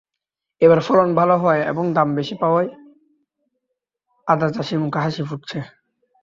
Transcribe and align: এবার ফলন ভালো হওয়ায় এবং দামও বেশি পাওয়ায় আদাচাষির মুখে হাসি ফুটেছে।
এবার 0.61 0.79
ফলন 0.79 1.09
ভালো 1.15 1.35
হওয়ায় 1.37 1.63
এবং 1.71 1.85
দামও 1.93 2.13
বেশি 2.15 2.35
পাওয়ায় 2.41 2.69
আদাচাষির 4.27 4.79
মুখে 4.79 4.99
হাসি 4.99 5.21
ফুটেছে। 5.23 5.59